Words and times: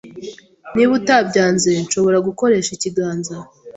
Niba 0.73 0.91
utabyanze, 0.99 1.69
nshobora 1.83 2.17
gukoresha 2.27 2.69
ikiganza. 2.73 3.35